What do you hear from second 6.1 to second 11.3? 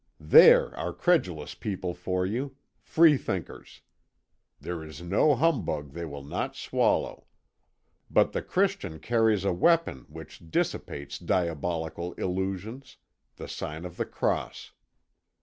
not swallow. But the Christian carries a weapon which dissipates